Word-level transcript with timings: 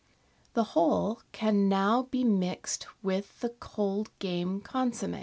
The 0.55 0.63
whole 0.73 1.19
can 1.31 1.69
now 1.69 2.01
be 2.09 2.23
mixed 2.23 2.87
with 3.03 3.39
the 3.41 3.49
cold 3.49 4.09
game 4.17 4.59
consomm^. 4.59 5.19